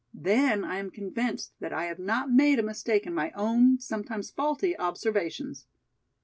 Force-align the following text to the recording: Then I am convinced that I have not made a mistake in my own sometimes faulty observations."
Then 0.15 0.63
I 0.65 0.77
am 0.79 0.89
convinced 0.89 1.53
that 1.59 1.71
I 1.71 1.85
have 1.85 1.99
not 1.99 2.31
made 2.31 2.57
a 2.57 2.63
mistake 2.63 3.05
in 3.05 3.13
my 3.13 3.29
own 3.35 3.77
sometimes 3.79 4.31
faulty 4.31 4.75
observations." 4.79 5.67